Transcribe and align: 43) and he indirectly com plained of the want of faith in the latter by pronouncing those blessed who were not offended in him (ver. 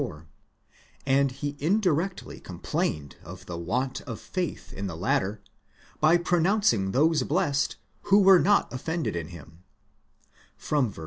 43) 0.01 0.25
and 1.05 1.31
he 1.31 1.55
indirectly 1.59 2.39
com 2.39 2.57
plained 2.57 3.17
of 3.23 3.45
the 3.45 3.55
want 3.55 4.01
of 4.07 4.19
faith 4.19 4.73
in 4.73 4.87
the 4.87 4.97
latter 4.97 5.43
by 5.99 6.17
pronouncing 6.17 6.89
those 6.89 7.21
blessed 7.21 7.75
who 8.09 8.17
were 8.19 8.39
not 8.39 8.73
offended 8.73 9.15
in 9.15 9.27
him 9.27 9.59
(ver. 10.57 10.91